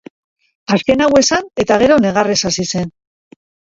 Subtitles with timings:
[0.77, 2.95] Azken hau esan eta gero negarrez hasi zen.